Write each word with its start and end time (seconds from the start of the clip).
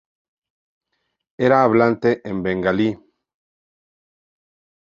Era 1.37 1.61
hablante 1.61 2.27
en 2.27 2.41
bengalí. 2.41 2.97